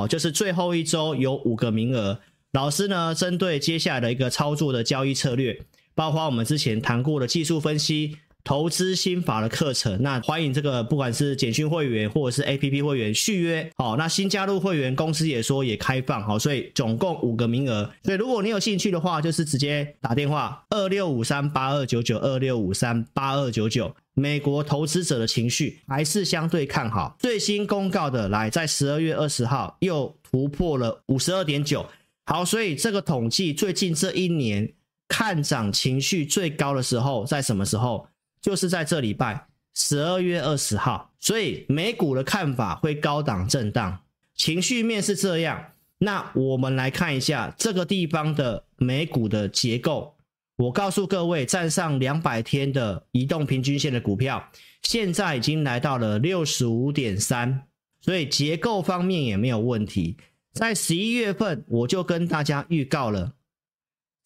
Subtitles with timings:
[0.00, 2.18] 好，就是最后一周有五个名额。
[2.52, 5.60] 老师呢，针对接下来的一个操作的交易策略，
[5.94, 8.16] 包括我们之前谈过的技术分析。
[8.44, 23.94] 投资心法的课程，那欢迎这个不管是简讯会员或者是 APP 会员续约，好，那新加入会员公司也说也开放，好，所以总共五个名额，所以如果你有兴趣的话，就是直接打电话二六五三八二九九二六五三八二九九。
[24.14, 31.86] 美国投资者的情绪还是相对看好，最新公告的来在十二月二十号又突破了五十二点九，
[32.26, 34.74] 好，所以这个统计最近这一年
[35.08, 38.08] 看涨情绪最高的时候在什么时候？
[38.40, 44.00] 就是在这礼拜十二月二十号，所以美股的看法会高档震荡，
[44.34, 45.72] 情绪面是这样。
[45.98, 50.16] 那我们来看一下这个地方的美股的结构。
[50.56, 54.50] 我告诉各位，站上两百天的移动平均线的股票，
[54.82, 57.62] 现在已经来到了六十五点三，
[58.00, 60.16] 所以结构方面也没有问题。
[60.52, 63.32] 在十一月份，我就跟大家预告了，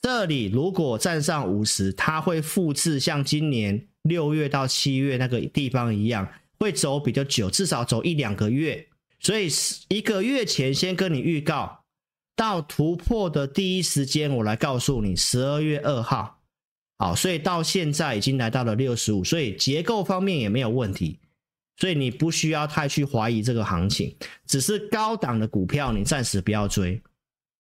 [0.05, 3.88] 这里如果站上五十，它会复制像今年。
[4.02, 8.86] 六月到七月那个地方一样，会走比较久，至少走一两个月。
[9.19, 9.48] 所以
[9.88, 11.80] 一个月前先跟你预告，
[12.36, 16.38] 到突破的第一时间，我来告诉你，十二月二号。
[16.98, 21.19] 好，所以到现在已经来到了六十五，所以结构方面也没有问题，
[21.78, 24.14] 所以你不需要太去怀疑这个行情，
[24.47, 27.00] 只是高档的股票你暂时不要追，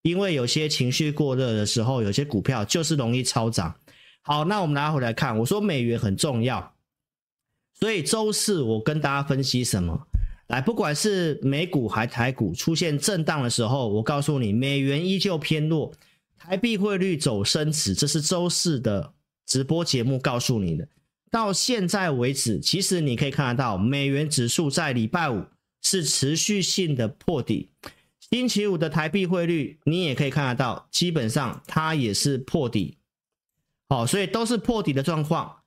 [0.04, 3.74] 因为有些情绪过热的时候，有些股票就是容易超涨。
[4.20, 6.74] 好，那我们拿回来看，我说美元很重要，
[7.80, 10.06] 所以周四我跟大家分析什么？
[10.48, 15.90] 来，不管是美股还台股出现震荡的时候，我告诉你，美元依旧偏弱，
[16.36, 19.14] 台币汇率走升值，这是周四的
[19.46, 20.86] 直播节目告诉你的。
[21.30, 25.46] 到现在为止，其实你可以看得到，美元指数在礼拜五
[25.82, 27.70] 是持续性的破底，
[28.34, 32.98] 星期五的台币汇率你也可以看得到，基本上它也是破底。
[33.88, 35.58] 好，所以都是破底的状况，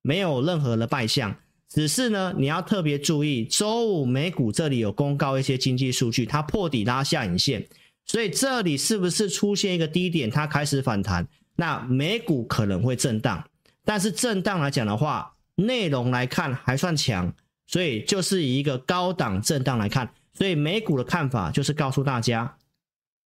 [0.00, 1.36] 没有任何的败象。
[1.68, 7.68] 只是呢，你要特别注意，周五美股这里有公告一些经济数据，它破底拉下影线，
[8.06, 11.28] 所以这里是不是出现一个低点，它开始反弹？
[11.56, 13.46] 那美股可能会震荡，
[13.84, 17.34] 但是震荡来讲的话，内容来看还算强，
[17.66, 22.58] 所以就是以一个高档震荡来看，所以美股的看法就是告诉大家，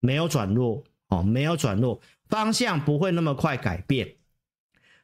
[0.00, 4.14] 没有转弱哦，没有转弱，方向不会那么快改变。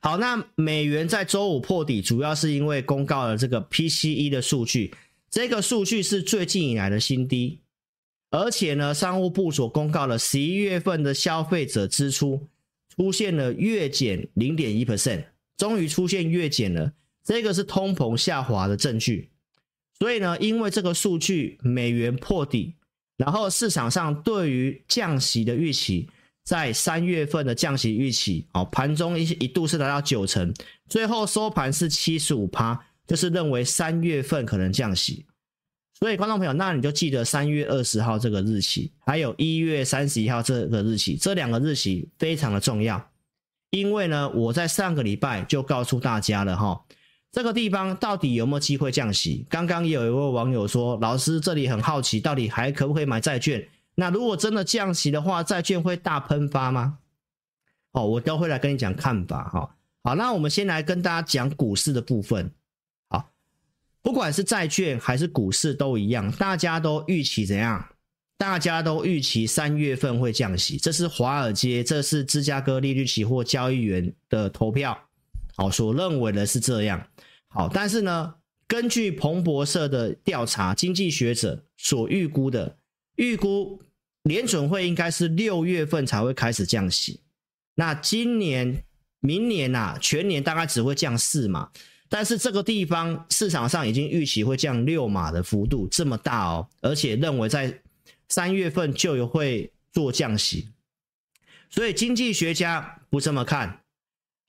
[0.01, 4.95] 好，那美元在周五破底，主要是因为公告了这个 PCE 的数据，
[5.29, 7.59] 这个数据是最近以来的新低，
[8.31, 12.47] 而且呢，商务部所公告了十一月份的消费者支出
[12.97, 15.25] 出现了月减零点一 percent，
[15.57, 16.93] 终于出现月减了，
[17.25, 19.31] 这个是通膨下滑的证据。
[19.99, 22.75] 所以呢，因为这个数据美元破底，
[23.17, 26.09] 然后市场上对于降息的预期。
[26.45, 30.51] 在三月份的降息预期，哦，盘中一一度是达到九成，
[30.89, 35.27] 最后收盘是七十五趴，就是认为三月份可能降息。
[35.99, 43.11] 所以，观众朋友，那你就记得三月二十号这个日期，还有一月三十一号这个日期，这两个日期非常的重要。
[43.69, 46.83] 因为呢，我在上个礼拜就告诉大家了哈，
[47.31, 49.47] 这个地方到底有没有机会降息？
[49.51, 53.69] 刚刚也有一位网友说，老师这里很好奇，到底还可不可以买债券？
[53.95, 56.99] 那如果真的降息的话，债券会大喷发吗？
[57.93, 59.75] 哦，我都会来跟你讲看法哈。
[60.05, 62.51] 好，那我们先来跟大家讲股市的部分。
[63.09, 63.31] 好，
[64.03, 67.89] 不管是债券还是股市都一样，大家都预期怎样？
[68.39, 74.97] 大家都预期三月份会降息，这是华尔街，这是芝加哥利率期货交易员的投票，
[75.59, 77.07] 好，所认为的是这样。
[77.49, 78.35] 好，但是呢，
[78.67, 82.79] 根据彭博社的调查，经济学者所预估的
[83.17, 83.83] 预估。
[84.25, 87.23] 联准会应该是六月份才会开始降息，
[87.77, 88.85] 那今年、
[89.21, 91.71] 明年啊，全年大概只会降四码，
[92.11, 97.81] 但是这个地方市场上已经预期会降六码的幅度这么大哦，而且认为在
[98.29, 100.69] 三月份就有会做降息，
[101.71, 103.81] 所以经济学家不这么看。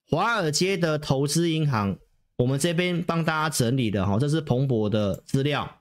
[0.10, 1.96] 华尔街的投资银行，
[2.38, 5.78] 我们这边帮大家整理的哈，这是彭博的资料。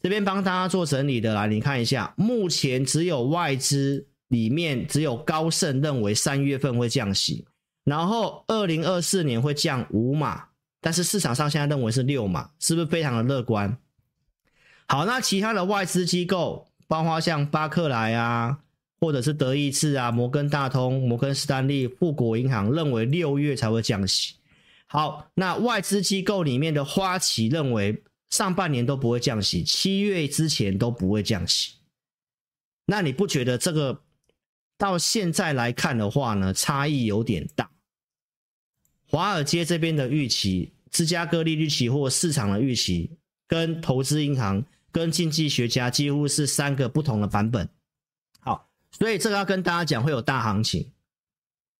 [0.00, 7.46] 这边帮大家做整理的来，你看一下，目前只有外资里面只有高盛认为三月份会降息，
[7.84, 10.44] 然后二零二四年会降五码，
[10.80, 13.76] 但是市场上现在认为是六码，是不是非常的乐观？
[14.86, 18.58] 好，那其他的外资机构，包括像巴克莱啊，
[19.04, 24.36] 或者是德意志啊、摩根大通、摩根士丹利、富国银行认为六月才会降息。
[24.86, 28.02] 好，那外资机构里面的花旗认为。
[28.30, 31.74] 上半年都不会降息，七月之前都不会降息。
[32.86, 34.02] 那你不觉得这个
[34.76, 37.70] 到现在来看的话呢，差异有点大？
[39.06, 43.12] 华尔街这边的预期，芝加哥利率期货市场的预期，
[43.46, 47.68] 跟投资银行、跟经济学家几乎是三个不同的版本。
[48.98, 50.90] 所以这个要跟大家讲，会有大行情，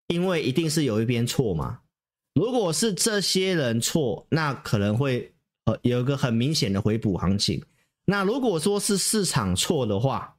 [0.09, 1.81] 因为一定是有一边错嘛。
[2.35, 5.33] 如果是这些人错，那可能会
[5.65, 7.65] 呃有一个很明显的回补行情。
[8.05, 10.37] 那如果说是市场错的话，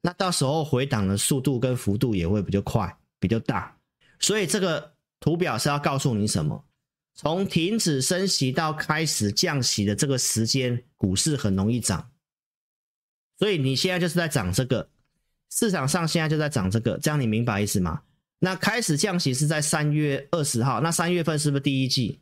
[0.00, 3.76] 那到时候回档的速度跟幅度也会比较快、比较大。
[4.18, 6.64] 所以这个图表是要告诉你什么？
[7.14, 12.10] 从停止升息到开始降息的这个时间，股市很容易涨。
[13.38, 14.88] 所以你现在就是在涨这个，
[15.50, 18.02] 市场上现在就在涨这个，这样你明白意思吗？
[18.40, 22.20] 那开始降息是在三月二十号，那三月份是不是第一季？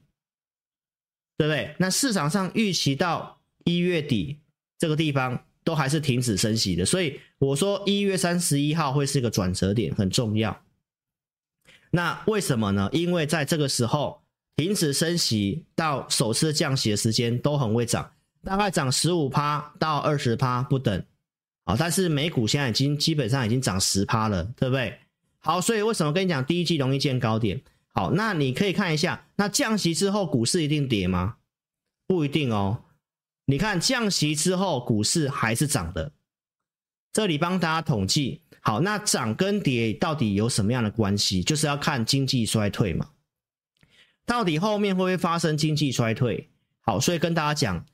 [1.37, 1.75] 对不对？
[1.78, 4.38] 那市场上预期到一月底
[4.78, 10.62] 这个地方都还是停止升息的，所以我说一月三十一号会是一个转折点，很重要。
[11.90, 12.88] 那为什么呢？
[12.93, 14.22] 因为在这个时候
[14.56, 18.11] 停止升息到首次降息的时间都很会涨，
[18.43, 21.05] 大概涨十五趴到二十趴不等。
[21.66, 24.98] 好，但是美股现在已经基本上已经涨十趴了，对不对？
[25.40, 27.60] 好，所以为什么跟你讲第一季容易见高点？
[27.88, 31.38] 好，那你可以看一下，那降息之后股市一定跌吗？
[32.06, 32.84] 不一定哦。
[33.46, 36.12] 你看降息之后股市还是涨的。
[37.12, 41.42] 这里帮大家统计，好，那涨跟跌到底有什么样的关系？
[41.42, 43.10] 就是要看经济衰退嘛。
[44.24, 46.48] 到底后面会不会发生经济衰退？
[46.80, 47.86] 好，所以跟大家讲，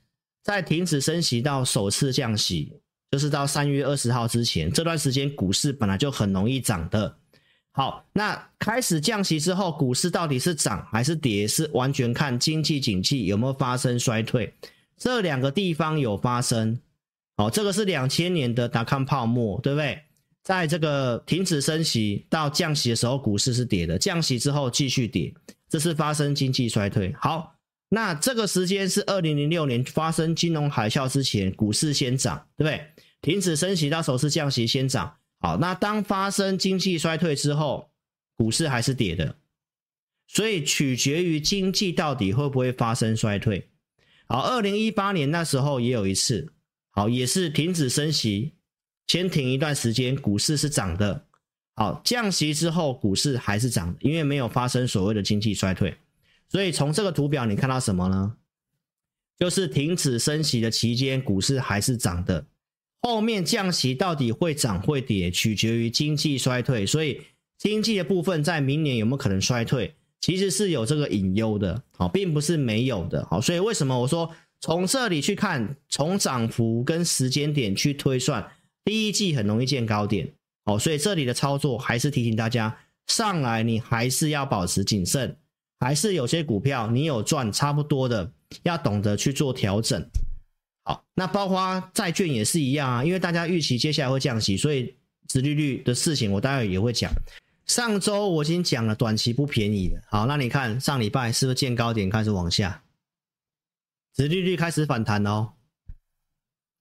[0.43, 2.73] 在停止升息到首次降息，
[3.13, 7.15] 就是到三月二十号之前这段时间，股市本来就很容易涨的。
[7.71, 11.47] 好，那开始降息之后，股市到底是涨还是跌？
[11.47, 14.51] 是完全看经济景气有没有发生衰退。
[14.97, 16.79] 这两个地方有发生。
[17.37, 20.01] 好，这个是两千年的达康泡沫，对不对？
[20.41, 25.31] 在这个停止升息到降息的时候，股市是跌的；降息之后继续跌，
[25.69, 27.13] 这是发生经济衰退。
[27.19, 27.53] 好，
[27.89, 32.83] 那这个时间是二零零六年发生金融海啸之前，股市先涨，对不对？
[33.23, 35.15] 停止升息到首次降息先涨。
[35.39, 37.89] 好，那当发生经济衰退之后，
[38.35, 39.37] 股市还是跌的，
[40.27, 43.69] 所以取决于经济到底会不会发生衰退。
[44.27, 46.53] 好，二零一八年那时候也有一次，
[46.91, 48.53] 好，也是停止升息，
[49.07, 51.25] 先停一段时间，股市是涨的。
[51.75, 55.95] 好，降息之后，股市还是涨的，因为没有发生所谓的经济衰退。
[56.49, 58.35] 所以从这个图表你看到什么呢？
[59.39, 62.45] 就是停止升息的期间，股市还是涨的。
[63.03, 66.85] 后面降息到底会涨会跌，取决于经济衰退。
[66.85, 67.21] 所以
[67.57, 73.41] 经济的部分在明年有没有可能衰退，其实是有这个隐忧的，好，并不是没有的，好。
[73.41, 78.49] 所以为什么我说从这里去看，从涨幅跟时间点去推算，
[78.85, 80.33] 第一季很容易见高点，
[80.63, 80.79] 好。
[80.79, 82.77] 所以这里的操作还是提醒大家，
[83.07, 85.35] 上来你还是要保持谨慎，
[85.81, 88.31] 还是有些股票你有赚差不多的，
[88.63, 90.09] 要懂得去做调整。
[90.83, 94.93] 好，那包括债券也是一样啊，因为大家预期接下来会降息，所以
[95.27, 97.11] 殖利率的事情我待会也会讲。
[97.65, 100.01] 上周我已经讲了，短期不便宜的。
[100.09, 102.83] 好，那你看上礼拜是不是见高点开始往下，
[104.13, 105.53] 殖利率开始反弹哦？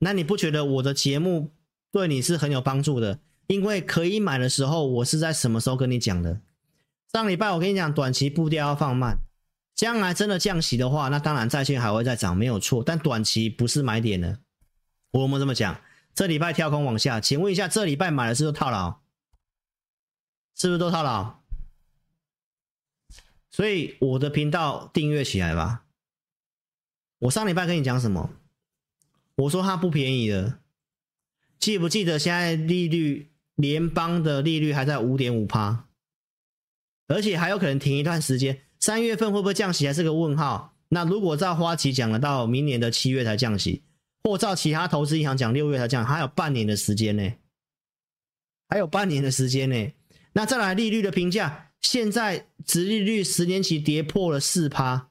[0.00, 1.52] 那你不觉得我的节目
[1.92, 3.20] 对你是很有帮助的？
[3.46, 6.40] 因为可以买的时候，我是在什么时候跟你讲的？
[7.12, 9.18] 上礼拜我跟你讲，短期步调要放慢。
[9.74, 12.84] 将来真的降息的话，那当然债券还会再涨，没有错。
[12.84, 14.38] 但短期不是买点呢？
[15.10, 15.80] 我有没有这么讲？
[16.14, 19.00] 这礼拜跳空往下，请问一下，这礼拜买的是不是套牢？
[20.54, 21.40] 是不是都套牢？
[23.50, 25.84] 所以我的频道订阅起来吧。
[27.20, 28.30] 我上礼拜跟你讲什么？
[29.36, 30.60] 我说它不便宜的，
[31.58, 35.88] 记不记得现在利率联邦的利率还在五点五趴，
[37.08, 38.62] 而且还有可能停一段时间。
[38.82, 40.74] 三月份会不会降息还是个问号？
[40.88, 43.84] 那如果照花旗讲了，到明年的七月才降息，
[44.24, 47.32] 或照其他投资银行讲六月才降，还有半年的时间呢，
[48.68, 49.92] 还有半年的时间呢。
[50.32, 55.10] 那再来利率的评价，现在殖利率十年期跌破了四趴，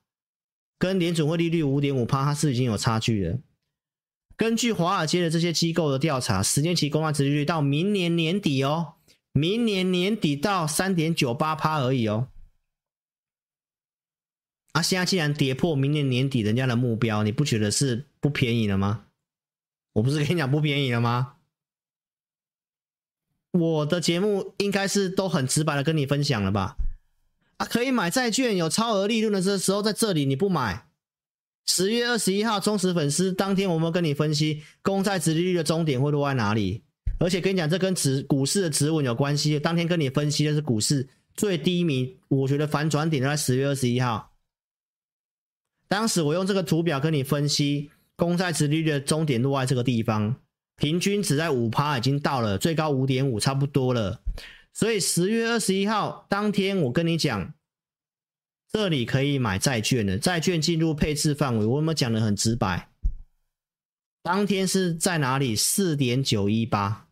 [0.77, 3.39] 跟联准会利率五点五趴，它是已经有差距了。
[4.35, 8.95] 根据华尔街的这些机构的调查，十年期公债殖利率到明年年底哦，
[9.31, 12.27] 明年年底到三点九八趴而已哦。
[14.73, 19.05] 啊，现在既然跌破明年年底人家的目标，你不觉得是不便宜了吗？
[19.93, 21.33] 我不是跟你讲不便宜了吗？
[23.51, 26.77] 我的节目应该是都很直白的跟你分享了吧？
[27.57, 30.87] 啊，可以买债券有超额利润的这时候，在这里你不买。
[31.65, 36.83] 十月二十一号忠实粉丝当天，我们跟你分析公债殖利率的终点会落在哪里？
[37.19, 39.59] 而且跟你讲，这跟指股市的指纹有关系。
[39.59, 44.30] 当天跟你分析的是股市最低迷，我觉得反转点在十月二十一号。
[45.91, 50.37] 当时我用这个图表跟你分析，公债殖利率的终点落在这个地方，
[50.77, 54.21] 平均值在五趴，已经到了最高五点五，差不多了。
[54.71, 57.53] 所以十月二十一号当天，我跟你讲，
[58.71, 62.89] 这里可以买债券的，债券进入配置范围，我有没有讲的很直白？
[64.23, 65.57] 当天是在哪里？
[65.57, 67.09] 四点九一八。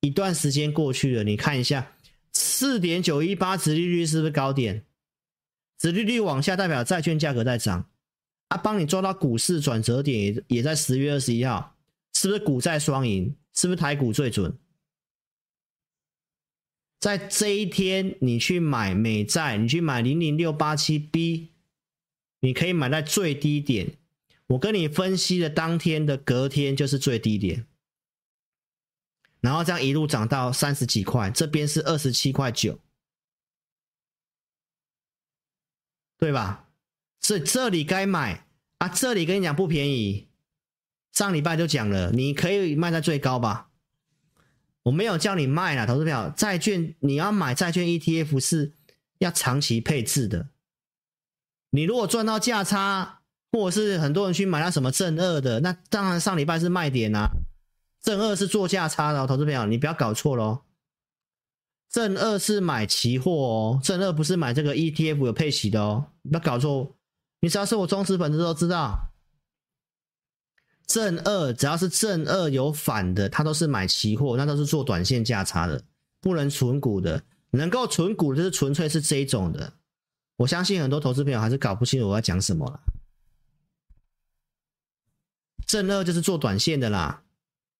[0.00, 1.92] 一段时间过去了，你看一下，
[2.34, 4.84] 四点九一八殖利率是不是高点？
[5.80, 7.88] 殖利率往下代表债券价格在涨，
[8.48, 11.78] 啊，帮你抓到股市转折点也也在十月二十一号，
[12.12, 13.34] 是不是股债双赢？
[13.54, 14.58] 是不是台股最准？
[17.00, 21.54] 在这一天，你去买美债，你去买零零六八七 B，
[22.40, 23.96] 你可以买在最低点。
[24.48, 27.64] 我跟你分析的当天的隔天就是最低点。
[29.40, 32.78] 然后这样一路涨到三十几块，这边是二十七块九，
[36.20, 36.68] 对吧？
[37.20, 38.46] 所以这里该买
[38.78, 40.28] 啊，这里跟你讲不便宜，
[41.12, 43.70] 上礼拜就讲了，你可以卖在最高吧？
[44.84, 48.74] 我没有叫你卖啦，投资票债券你要买债券 ETF 是
[49.18, 50.48] 要长期配置的，
[51.70, 53.20] 你如果赚到价差，
[53.52, 57.28] 或者是很多人去买那什么正二的，那当然上礼拜是卖点啊。
[58.02, 60.62] 正二是做价差的，投资朋友，你不要搞错喽。
[61.90, 66.94] 正二是买期货哦，正二不是买这个 ETF 有配息的哦，不要搞错。
[67.40, 69.10] 你只要是我忠实粉丝都知道，
[70.86, 75.82] 正二只要是正二有反的，它都是买期货，那都是做短线价差的，
[76.20, 77.22] 不能存股的。
[77.52, 79.72] 能够存股的就是纯粹是这一种的。
[80.36, 82.80] 我相信很多投资朋友还是搞不清楚我要讲什么了。
[85.66, 87.24] 正二就是做短线的啦。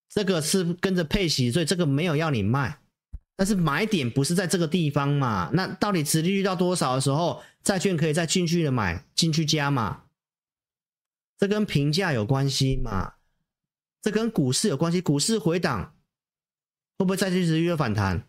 [0.09, 2.81] 这个是跟着配息，所以这个没有要你卖，
[3.41, 5.49] 但是买点不是在这个地方嘛？
[5.55, 10.03] 那到底殖利率到多少的时候，债券可以再进去的买进去加嘛？
[11.39, 13.15] 这跟评价有关系嘛？
[14.03, 15.95] 这跟股市有关系，股市回档
[16.99, 18.27] 会不会再去殖利率反弹？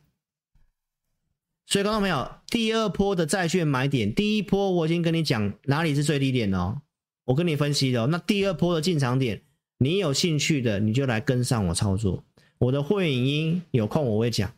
[1.66, 2.32] 所以看到没有？
[2.48, 6.84] 第二波的债券买点，第一波我已经跟你讲哪里是最低点哦，
[7.26, 8.08] 我跟你分析的哦。
[8.08, 9.44] 那第二波的进场点。
[9.80, 12.24] 你有兴趣的，你就来跟上我操作。
[12.60, 14.54] 我的会员影音有空我会讲，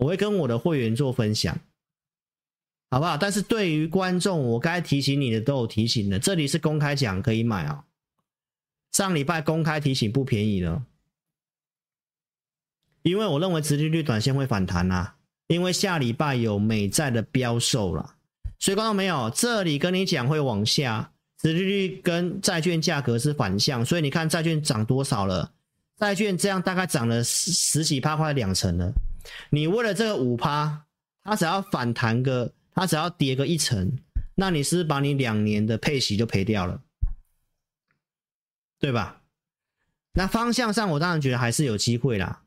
[0.00, 1.54] 我会跟我的会员做分享，
[2.90, 3.18] 好不好？
[3.18, 6.18] 但是对于观众，我该提醒你的都有提醒的。
[6.18, 7.84] 这里是公开讲，可以买啊。
[8.92, 10.82] 上礼拜公开提醒不便宜了，
[13.02, 15.16] 因为我认为殖利率短线会反弹啊，
[15.48, 18.14] 因为下礼拜有美债的标售了，
[18.58, 21.12] 所以观众没有，这里跟你讲会往下。
[21.36, 25.52] 殖利率跟债券价格是反向，所以你看债券涨多少了？
[25.98, 28.92] 债券这样大概涨了十十几趴，快两成了。
[29.50, 30.86] 你为了这个五趴，
[31.22, 33.98] 它只要反弹个，它只要跌个一成，
[34.34, 36.82] 那你是不是把你两年的配息就赔掉了，
[38.78, 39.22] 对吧？
[40.12, 42.42] 那方向上，我当然觉得还是有机会啦，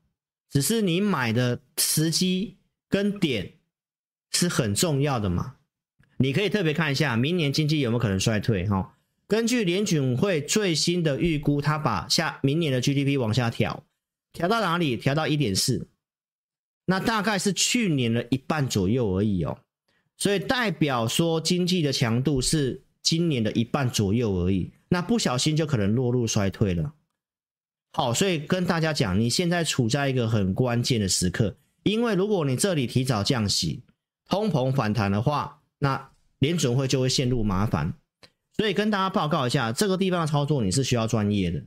[0.50, 2.58] 只是你买的时机
[2.90, 3.54] 跟点
[4.32, 5.56] 是很重要的嘛。
[6.18, 8.96] 你可以特别看一下明年经济有没有可能衰退哈？
[9.28, 13.84] 根据联准会最新的预估，它把下明年的 GDP 往下调，
[14.32, 14.98] 调到哪里？
[14.98, 15.88] 调到一点四，
[16.86, 19.58] 那大概是去年的一半左右而已哦。
[20.18, 26.94] 所以代表说经济的强度是今年的一半左右而已，那不小心就可能落入衰退了。
[27.92, 33.84] 好，所以跟大家讲，你现在处在一个很关键的时刻，因为如果你这里提早降息，
[34.30, 37.94] 通膨反弹的话，那联准会就会陷入麻烦，
[38.56, 41.64] 所以跟大家报告一下，这个地方的操作你是需要专业的，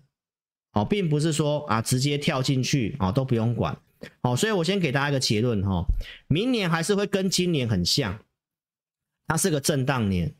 [0.72, 3.78] 好，并不是说啊直接跳进去啊都不用管，
[4.22, 5.84] 好，所以我先给大家一个结论哈，
[6.28, 8.18] 明年还是会跟今年很像，
[9.26, 10.34] 它是个震荡年，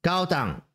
[0.00, 0.66] 高档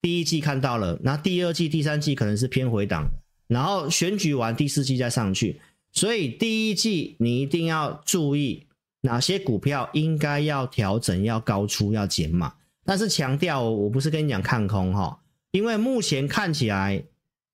[0.00, 3.08] 第一季看到了，那第二季、第三季可能是偏回档，
[3.46, 5.60] 然后选举完第四季再上去，
[5.92, 8.66] 所以第一季你一定要注意。
[9.02, 12.52] 哪些股票应该要调整、要高出、要减码？
[12.84, 15.22] 但是强调，我不是跟你讲看空哈，
[15.52, 17.02] 因为目前看起来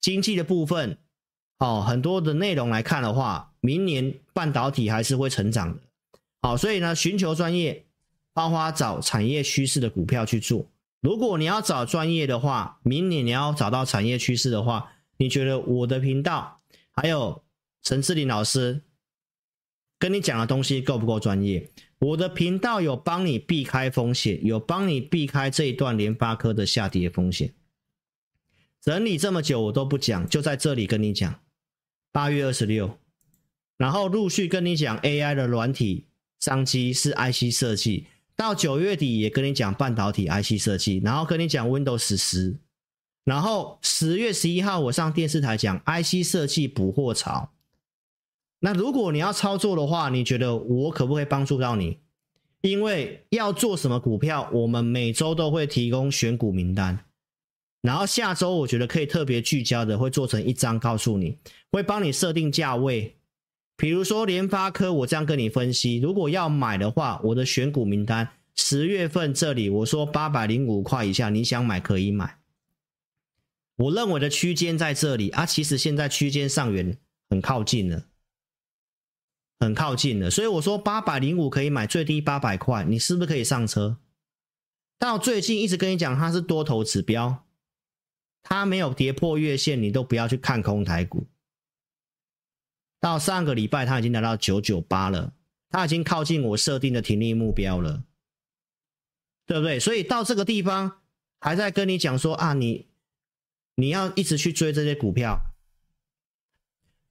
[0.01, 0.99] 经济的部分，
[1.61, 5.83] 哦，很多的内容来看的话，明年半导体还是会成长的。
[6.41, 7.85] 好，所以呢，寻求专业，
[8.33, 10.71] 包括找产业趋势的股票去做。
[11.01, 16.61] 如果你要找专业的话，明年你要找到产业趋势的话，你觉得我的频道
[16.93, 17.43] 还有
[17.83, 18.83] 陈志林老师？
[19.99, 21.69] 跟你讲的东西够不够专业？
[21.99, 27.53] 我的频道有帮你避开风险，有帮你避开这一段联发科的下跌风险。
[28.81, 31.41] 整理这么久我都不讲，就在这里跟你讲，
[32.13, 32.99] 八月二十六，
[33.79, 36.07] 然后陆续跟你讲 AI 的软体
[36.41, 42.57] 商机是 IC 设计，到九月底也跟你讲半导体 IC 设计，然后跟你讲 Windows 十，
[43.25, 47.51] 然后十月十一号我上电视台讲 IC 设计补货潮。
[48.61, 51.99] 那如果你要操作的话，你觉得我可不可以帮助到你？
[52.63, 56.99] 因为要做什么股票，我们每周都会提供选股名单。
[57.83, 61.37] 然后下周我觉得可以特别聚焦的，会做成一张告诉你，
[61.71, 63.16] 会帮你设定价位。
[63.77, 72.39] 比如说联发科，我这样跟你分析，如果要买的话，我的选股名单十月份这里我说八百零五块以下，你想买可以买。
[73.77, 76.97] 我认为的区间在这里啊，其实现在区间上缘
[77.29, 78.07] 很靠近了。
[79.59, 83.99] 很靠近了，所以我说八百零五可以买，最低八百块，你是不是可以上车？
[84.99, 87.45] 到最近一直跟你讲它是多头指标，
[88.43, 91.27] 它没有跌破月线，你都不要去看空台股。
[93.01, 95.33] 到上个礼拜它已经来到九九八了，
[95.71, 98.05] 它已经靠近我设定的停利目标了，
[99.47, 99.79] 对不对？
[99.79, 101.01] 所以到这个地方
[101.41, 102.87] 还在跟你讲说啊，你
[103.75, 105.39] 你要一直去追这些股票，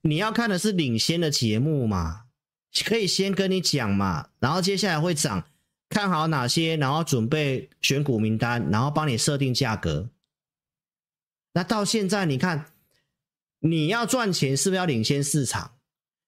[0.01, 2.23] 你要看的是领先的节目嘛。
[2.83, 5.47] 可以先跟你讲嘛，然后接下来会涨，
[5.87, 10.09] 看好哪些，然后准备选股名单，然后帮你设定价格。
[11.53, 12.73] 那到现在你看，
[13.59, 15.74] 你要赚钱是不是要领先市场？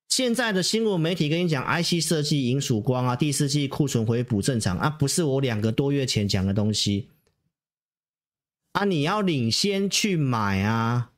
[0.10, 7.10] 现在的新闻媒体跟你讲，IC 设计迎曙光啊，第四季库存回补正常啊，不是我两个多月前讲的东西
[8.72, 11.12] 啊，你要领先去买啊，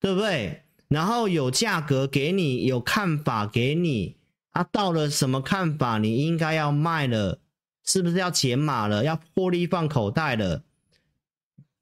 [0.00, 0.62] 对不对？
[0.88, 4.16] 然后有价格给你，有看法给你，
[4.50, 7.40] 啊，到了什么看法，你应该要卖了，
[7.84, 10.64] 是不是要减码了，要获利放口袋了？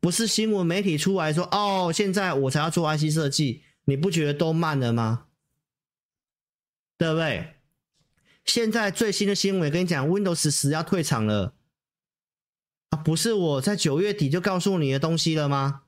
[0.01, 5.27] 不是新闻媒体出来说，哦，现在我才要做 IC 设计，你不觉得都慢了吗？
[6.99, 7.55] 对不对？
[8.45, 11.55] 现在最新的新闻跟你讲，Windows 十要退场了，
[12.91, 15.83] 啊，不是我在九月底就告诉你的东西了吗？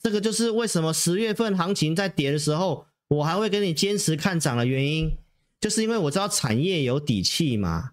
[0.00, 5.16] 这个就是为什么十月份行情在跌的时候，我还会跟你坚持看涨的原因，
[5.60, 7.92] 就是因为我知道产业有底气嘛。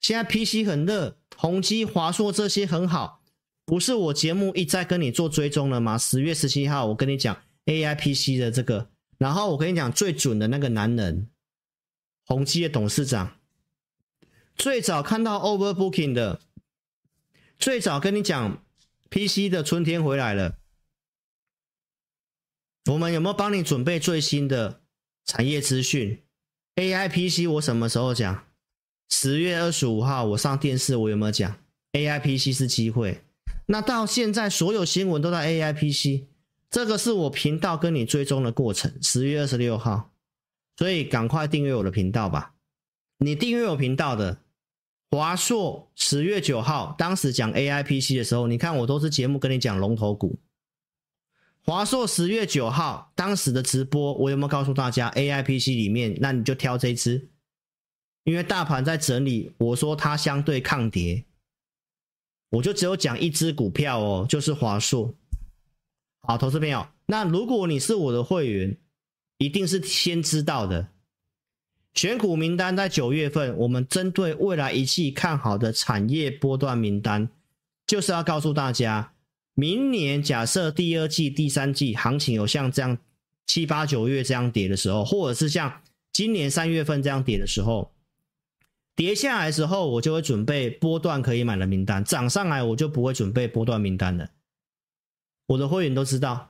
[0.00, 3.22] 现在 PC 很热，宏基、华硕这些很好，
[3.64, 5.96] 不是我节目一再跟你做追踪了吗？
[5.96, 8.88] 十月十七号我跟你讲 AI PC 的这个，
[9.18, 11.28] 然后我跟你讲最准的那个男人，
[12.30, 13.40] 宏基的董事长，
[14.54, 16.40] 最早看到 Overbooking 的，
[17.58, 18.64] 最早跟你讲
[19.10, 20.54] PC 的春天回来了。
[22.88, 24.80] 我们有没有帮你准备最新的
[25.24, 26.22] 产业资讯
[26.76, 28.44] ？AI PC 我什么时候讲？
[29.08, 31.56] 十月二十五号我上电视，我有没有讲
[31.94, 33.24] AI PC 是机会？
[33.66, 36.28] 那到现在所有新闻都在 AI PC，
[36.70, 38.96] 这个是我频道跟你追踪的过程。
[39.02, 40.09] 十月二十六号，
[40.80, 42.54] 所以赶快订阅我的频道吧。
[43.18, 44.40] 你订阅我频道的
[45.10, 50.38] 华硕，十月九号当时讲 AI PC 的时候，你看我都是节目跟你讲龙头股。
[51.62, 56.16] 华硕十月九号当时的直播，我有没有告诉大家 AI PC 里面？
[56.18, 57.28] 那你就挑这只，
[58.24, 61.26] 因为大盘在整理，我说它相对抗跌，
[62.52, 65.14] 我就只有讲一支股票哦，就是华硕。
[66.22, 68.78] 好，投资朋友，那如果你是我的会员，
[69.40, 70.88] 一定是先知道的。
[71.94, 77.30] 选股名单在九月份，我们针对未来一季看好的产业波段名单，
[77.86, 79.14] 就是要告诉大家。
[79.54, 82.98] 明年假设第二季、第三季行情有像这样
[83.46, 85.80] 七八九月这样跌的时候，或者是像
[86.12, 87.92] 今年三月份这样跌的时候，
[88.94, 94.28] 跌下来的时候，我就会准备波段可以买的名单；涨上来，我就不会准备波段名单了。
[95.46, 96.49] 我的会员都知道。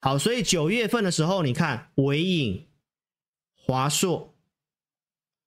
[0.00, 2.66] 好，所以九月份的时候，你看纬颖、
[3.54, 4.32] 华硕、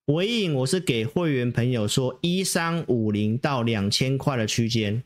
[0.05, 5.03] 纬颖，我是给会员朋友说一三五零到两千块的区间。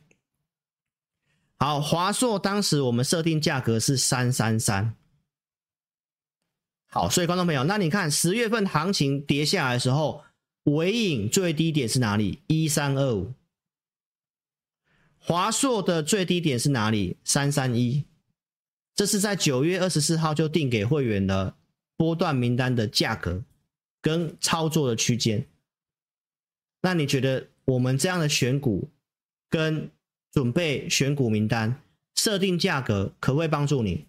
[1.58, 4.96] 好，华硕当时我们设定价格是三三三。
[6.88, 10.24] 好，所以观众朋友，那你看十月份行情跌下来的时候，
[10.64, 12.42] 纬颖最低点是哪里？
[12.48, 13.34] 一三二五。
[15.20, 17.18] 华硕的最低点是哪里？
[17.24, 18.06] 三三一。
[18.96, 21.56] 这是在九月二十四号就定给会员的
[21.98, 23.44] 波段名单的价格
[24.02, 25.46] 跟操作的区间。
[26.82, 28.90] 那你觉得我们这样的选股
[29.50, 29.90] 跟？
[30.32, 31.82] 准备选股名单，
[32.14, 34.06] 设定价格，可不可以帮助你？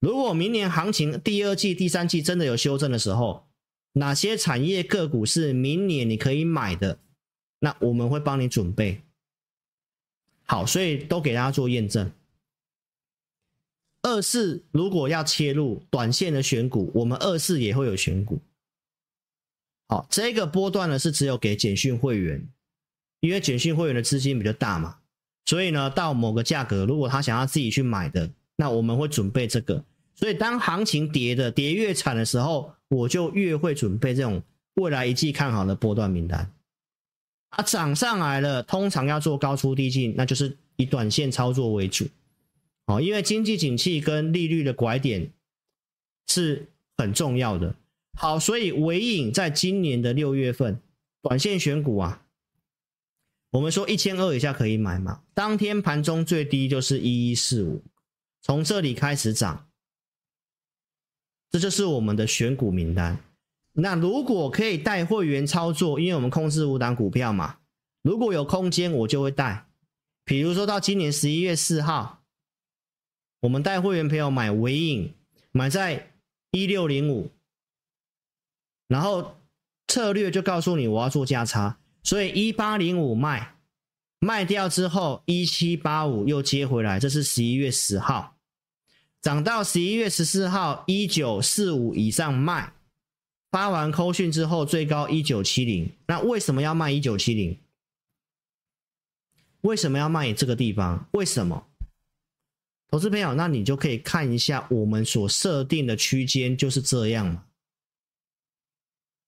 [0.00, 3.46] 如果明年行情第二季、第三季真的有修正的时候，
[3.94, 6.98] 哪些产业个股是明年你可以买的？
[7.60, 9.00] 那我们会帮你准备
[10.44, 12.12] 好，所以都给大家做验证。
[14.02, 18.40] 二四如果要切入短线的选股，我们二四也会有选股。
[19.88, 22.46] 好，这个波段呢是只有给简讯会员，
[23.20, 24.96] 因为简讯会员的资金比较大嘛，
[25.46, 29.84] 所以呢到某个价格，如果他想要自己去买的，那我们会准备这个。
[30.14, 34.42] 所以当行情跌的跌越惨的时候，我就越会准备这种
[34.74, 36.52] 未来一季看好的波段名单。
[37.50, 42.06] 啊，涨上来了，通常要做高出低进，那就是以短线操作为主。
[42.92, 45.32] 哦，因为经济景气跟利率的拐点
[46.26, 47.74] 是很重要的。
[48.18, 50.78] 好，所以尾影在今年的六月份
[51.22, 52.26] 短线选股啊，
[53.52, 55.22] 我们说一千二以下可以买嘛。
[55.32, 57.82] 当天盘中最低就是一一四五，
[58.42, 59.66] 从这里开始涨，
[61.50, 63.18] 这就是我们的选股名单。
[63.72, 67.60] 那如果可以带会员操作，因为我们控制五档股票嘛，
[68.02, 69.66] 如果有空间我就会带。
[70.24, 72.21] 比如说到今年十一月四号，
[73.42, 75.14] 我们带会员朋友买纬颖，
[75.50, 76.12] 买在
[76.52, 77.32] 一六零五。
[78.86, 79.36] 然后
[79.88, 83.56] 策略就告诉你，我要做价差，所以一八零五卖，
[84.20, 88.36] 卖掉之后一七八五又接回来，这是十一月十号，
[89.20, 92.72] 涨到十一月十四号一九四五以上卖，
[93.50, 97.58] 发完扣讯之后最高一九七零，那为什么要卖一九七零？
[99.62, 101.08] 为什么要卖这个地方？
[101.12, 101.66] 为什么？
[102.92, 107.44] 投资朋友，那你就可以看一下我们所设定的区间就是这样嘛。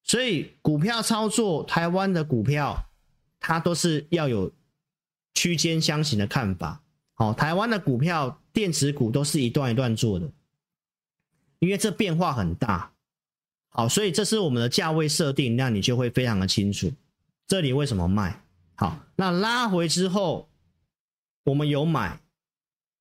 [0.03, 2.91] 所以股票操作，台湾的股票，
[3.41, 4.53] 它都是要有
[5.33, 6.83] 区间箱型的看法。
[7.15, 10.31] 好，台湾的股票，电子股都是一段一段做的，
[11.59, 12.93] 因为这变化很大。
[13.71, 16.93] 好，所以这是我们的价位设定，那你就会非常的清楚，
[17.47, 18.45] 这里为什么卖。
[18.75, 20.51] 好，那拉回之后，
[21.45, 22.21] 我们有买。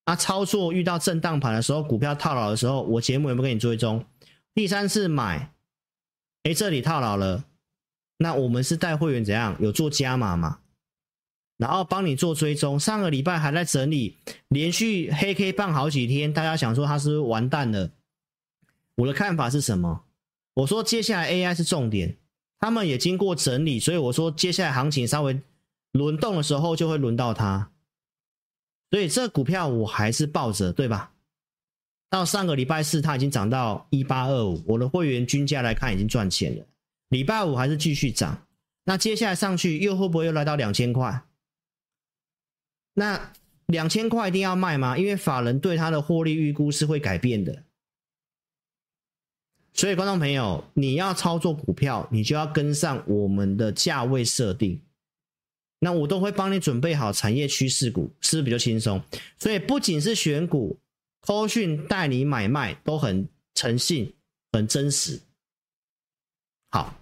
[0.06, 4.06] 啊，操作遇到震荡盘的时候，股票套牢的时候，我节目有没有跟你追踪？
[4.54, 5.54] 第三次买。
[6.44, 7.46] 哎，这里套牢了，
[8.18, 9.56] 那我们是带会员怎样？
[9.62, 10.60] 有做加码嘛？
[11.56, 12.78] 然后帮你做追踪。
[12.78, 14.18] 上个礼拜还在整理，
[14.50, 17.92] 连续黑 K 棒好几天，大家想说它是不是完蛋了？
[18.96, 20.04] 我的看法是什么？
[20.56, 22.18] 我说接下来 AI 是重点，
[22.60, 25.40] 他们也经过整理，所以我说接下来行情稍微
[25.94, 27.72] 轮动的时候就会轮到它。
[28.94, 31.14] 所以这股票我还是抱着，对吧？
[32.12, 36.64] 到上个礼拜四，它已经涨到一八二五，我的会员均价来看已经赚钱了。
[37.10, 38.46] 礼拜五还是继续涨，
[38.84, 41.24] 那接下来上去又会不会又来到两千块？
[42.94, 43.32] 那
[43.66, 44.96] 两千块一定要卖吗？
[44.96, 47.64] 因为法人对它的获利预估是会改变的。
[49.74, 54.80] 所以观众朋友，你要操作股票，你就要跟上我们的价位设定。
[55.84, 59.04] 那我都会帮你准备好产业趋势股，是不是比较轻松？
[59.38, 60.80] 所以不仅是选股。
[61.26, 64.14] 扣讯带你买卖都很诚信、
[64.52, 65.22] 很真实。
[66.70, 66.96] 好，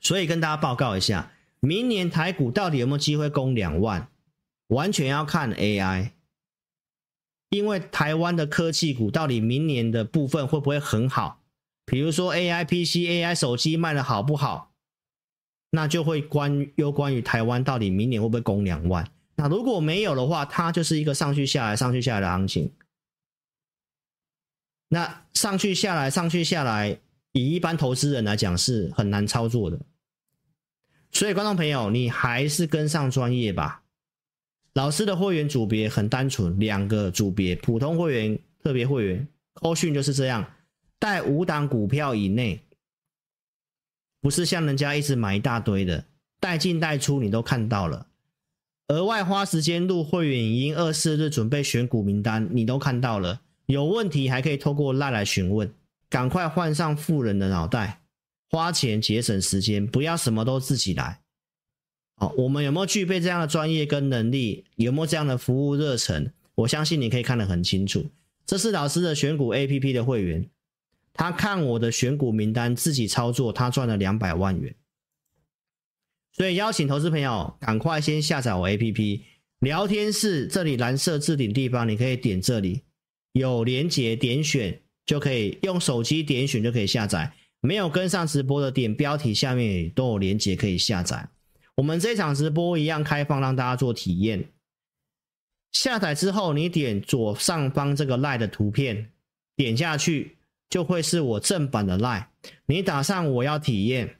[0.00, 1.30] 所以跟大家报告一下，
[1.60, 4.08] 明年台股到底有没有机会攻两万？
[4.66, 6.10] 完全要看 AI，
[7.50, 11.40] 因为台湾的科技股到底明年的部分会不会很好？
[11.84, 14.71] 比如说 AI PC、AI 手机卖的好不好？
[15.74, 19.10] 那就会关有关于台湾到底明年会不会攻两万？
[19.36, 22.70] 那如果没有的话，它就是一个上去下来、上去下来的行情。
[24.88, 26.98] 那上去下来，上去下来，
[27.32, 29.80] 以一般投资人来讲是很难操作的。
[31.10, 33.82] 所以，观众朋友，你还是跟上专业吧。
[34.74, 39.26] 老师的会员组别很单纯，两个组别：普通会员、特别会员。
[39.54, 40.44] 扣讯就是这样，
[40.98, 42.60] 带五档股票以内，
[44.22, 46.04] 不是像人家一直买一大堆的，
[46.40, 48.06] 带进带出你都看到了。
[48.88, 53.40] 额外花时间录会员影音，二四日准备选股名单，你都看到了。
[53.66, 55.72] 有问题还可以透过赖来询问，
[56.08, 58.00] 赶快换上富人的脑袋，
[58.50, 61.20] 花钱节省时间，不要什么都自己来。
[62.16, 64.64] 好，我们有没有具备这样的专业跟能力？
[64.76, 66.32] 有没有这样的服务热忱？
[66.54, 68.04] 我相信你可以看得很清楚。
[68.44, 70.46] 这是老师的选股 APP 的会员，
[71.14, 74.74] 他看我的选股名单自己操作，他赚了两百万元。
[76.32, 79.20] 所以邀请投资朋友赶快先下载我 APP，
[79.58, 82.82] 聊天室这里蓝色置顶地方，你可以点这里。
[83.32, 91.28] 有连结点选就可以用手机点选就可以下载，没有跟上直播的点标题下面都有连结可以下载。
[91.76, 94.50] 我们这场直播一样开放让大家做体验。
[95.72, 99.10] 下载之后，你点左上方这个 LINE 的图片，
[99.56, 100.36] 点下去
[100.72, 102.24] 就会是我正版的 LINE。
[102.64, 104.16] 你打上我要体验，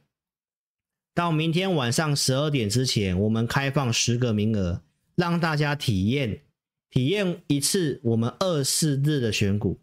[1.14, 4.82] 到明天晚上十二点之前，我们开放十个名额，
[5.14, 6.42] 让大家体验。
[6.90, 9.80] 体验一次我们二四日的选股。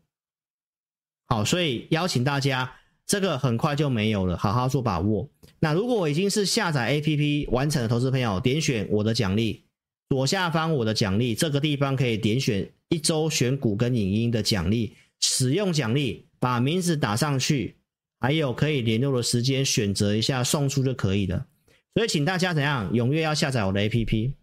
[1.25, 2.71] 好，所以邀请大家，
[3.07, 5.27] 这个很快就没有了，好好做把握。
[5.59, 9.63] 那如果我已经是下载 APP 完成的投资朋友，点选我的奖励，
[10.09, 17.75] 左下方我的奖励这个地方可以点选一周选股跟影音的奖励，使用奖励，把名字打上去，
[18.19, 21.45] 还有可以联络的时间，选择一下送出就可以了。
[21.93, 24.33] 所以请大家怎样踊跃要下载我的 APP，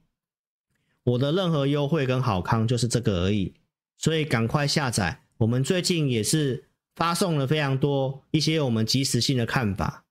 [1.05, 3.55] 我的任何优惠跟好康就是这个而已，
[3.99, 5.23] 所以赶快下载。
[5.39, 6.65] 我们最近也是。
[6.97, 10.07] 发送了非常多一些我们即时性的看法，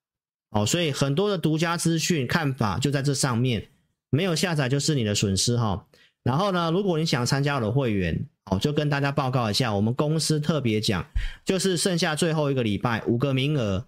[0.51, 3.69] 哦，所以很多的独家资讯看法就在这上面，
[4.11, 5.87] 没有下载就是你的损失哈。
[6.21, 11.05] 然后呢，如果你想参加我的会员，哦，就跟大家报告一下，我们公司特别讲，
[11.43, 13.85] 就是剩下最后一个礼拜五个名额，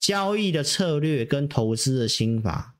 [0.00, 2.74] 交易的策略跟投资的心法，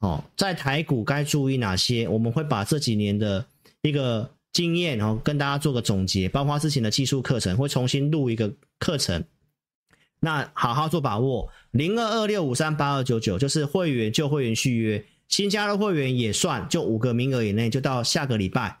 [0.00, 2.08] 哦，在台股该注意哪些？
[2.08, 3.46] 我们会把这几年的
[3.82, 4.30] 一个。
[4.50, 9.22] 经验，然后跟大家做个总结，包括之前的技术课程，会重新录一个课程。
[10.18, 18.80] 那好好做把握，零二二六五三八二九九就是会员就会员续约，新加入会员也算，就五个名额以内，就到下个礼拜